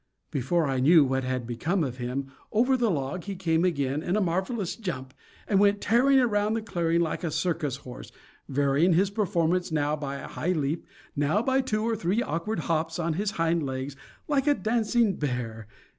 Before 0.31 0.65
I 0.65 0.79
knew 0.79 1.05
what 1.05 1.23
had 1.23 1.45
become 1.45 1.83
of 1.83 1.97
him, 1.97 2.31
over 2.51 2.75
the 2.75 2.89
log 2.89 3.25
he 3.25 3.35
came 3.35 3.63
again 3.63 4.01
in 4.01 4.15
a 4.15 4.19
marvelous 4.19 4.75
jump, 4.75 5.13
and 5.47 5.59
went 5.59 5.79
tearing 5.79 6.19
around 6.19 6.55
the 6.55 6.63
clearing 6.63 7.01
like 7.01 7.23
a 7.23 7.29
circus 7.29 7.75
horse, 7.75 8.11
varying 8.49 8.93
his 8.93 9.11
performance 9.11 9.71
now 9.71 9.95
by 9.95 10.15
a 10.15 10.27
high 10.27 10.53
leap, 10.53 10.87
now 11.15 11.43
by 11.43 11.61
two 11.61 11.83
or 11.87 11.95
three 11.95 12.23
awkward 12.23 12.61
hops 12.61 12.97
on 12.97 13.13
his 13.13 13.29
hind 13.37 13.61
legs, 13.63 13.95
like 14.27 14.47
a 14.47 14.55
dancing 14.55 15.17
bear. 15.17 15.67